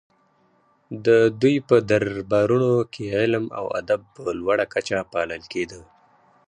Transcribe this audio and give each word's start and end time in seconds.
د 1.05 1.07
دوی 1.41 1.55
په 1.69 1.75
دربارونو 1.89 2.71
کې 2.93 3.03
علم 3.19 3.45
او 3.59 3.65
ادب 3.79 4.01
په 4.15 4.23
لوړه 4.39 4.65
کچه 4.73 4.97
پالل 5.13 5.41
کیده 5.53 5.79